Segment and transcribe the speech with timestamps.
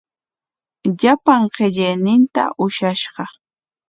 [0.99, 3.23] Llapan qillayninta ushashqa.